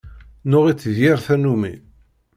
Nuɣ-itt 0.49 0.89
d 0.95 0.97
yir 1.01 1.17
tannumi. 1.25 1.73